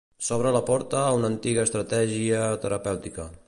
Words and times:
S'obre 0.27 0.53
la 0.55 0.61
porta 0.69 1.03
a 1.03 1.11
una 1.19 1.29
antiga 1.33 1.67
estratègia 1.67 2.43
terapèutica. 2.67 3.33